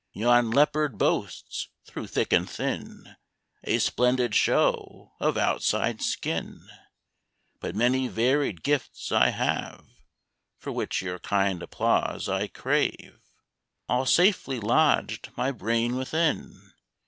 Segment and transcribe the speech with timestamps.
[0.13, 3.17] Yon Leopard boasts, through thick and thin,
[3.65, 6.59] A splendid show of outside skin;
[7.59, 9.85] But many varied gifts I have
[10.57, 13.19] (For which your kind applause I crave)
[13.87, 16.71] All safely lodged my brain within.